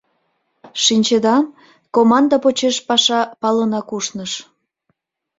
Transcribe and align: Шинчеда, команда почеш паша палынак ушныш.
Шинчеда, 0.83 1.35
команда 1.95 2.37
почеш 2.43 2.75
паша 2.87 3.19
палынак 3.41 3.89
ушныш. 3.97 4.33